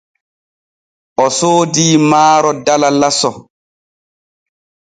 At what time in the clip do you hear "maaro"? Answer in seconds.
2.09-2.49